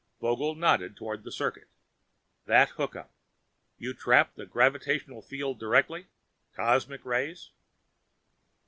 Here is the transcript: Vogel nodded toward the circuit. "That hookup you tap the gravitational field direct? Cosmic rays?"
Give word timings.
Vogel 0.19 0.55
nodded 0.55 0.97
toward 0.97 1.23
the 1.23 1.31
circuit. 1.31 1.67
"That 2.45 2.69
hookup 2.69 3.13
you 3.77 3.93
tap 3.93 4.33
the 4.33 4.47
gravitational 4.47 5.21
field 5.21 5.59
direct? 5.59 5.91
Cosmic 6.55 7.05
rays?" 7.05 7.51